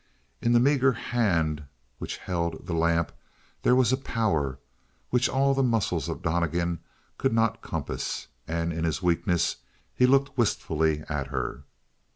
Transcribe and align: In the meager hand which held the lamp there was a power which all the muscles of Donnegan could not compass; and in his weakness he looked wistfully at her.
In 0.41 0.53
the 0.53 0.59
meager 0.59 0.93
hand 0.93 1.65
which 1.99 2.17
held 2.17 2.65
the 2.65 2.73
lamp 2.73 3.11
there 3.61 3.75
was 3.75 3.93
a 3.93 3.97
power 3.97 4.57
which 5.11 5.29
all 5.29 5.53
the 5.53 5.61
muscles 5.61 6.09
of 6.09 6.23
Donnegan 6.23 6.79
could 7.19 7.33
not 7.33 7.61
compass; 7.61 8.25
and 8.47 8.73
in 8.73 8.83
his 8.83 9.03
weakness 9.03 9.57
he 9.93 10.07
looked 10.07 10.35
wistfully 10.39 11.03
at 11.07 11.27
her. 11.27 11.65